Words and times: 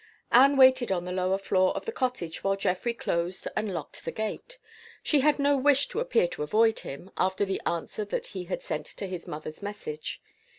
Anne 0.31 0.57
waited 0.57 0.91
on 0.91 1.05
the 1.05 1.11
lower 1.11 1.37
floor 1.37 1.75
of 1.75 1.85
the 1.85 1.91
cottage 1.91 2.43
while 2.43 2.55
Geoffrey 2.55 2.91
closed 2.91 3.47
and 3.55 3.71
locked 3.71 4.03
the 4.03 4.11
gate. 4.11 4.57
She 5.03 5.19
had 5.19 5.37
no 5.37 5.55
wish 5.55 5.87
to 5.89 5.99
appear 5.99 6.27
to 6.29 6.41
avoid 6.41 6.79
him, 6.79 7.11
after 7.17 7.45
the 7.45 7.61
answer 7.67 8.03
that 8.05 8.25
he 8.33 8.45
had 8.45 8.63
sent 8.63 8.87
to 8.87 9.05
his 9.05 9.27
mother's 9.27 9.61
message. 9.61 10.19